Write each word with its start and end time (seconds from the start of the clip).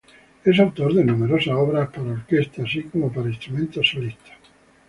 Es 0.43 0.59
autor 0.59 0.95
de 0.95 1.03
numerosas 1.05 1.53
obras 1.53 1.89
para 1.91 2.13
orquesta, 2.13 2.63
así 2.63 2.81
como 2.85 3.13
para 3.13 3.29
instrumentos 3.29 3.87
solistas. 3.87 4.35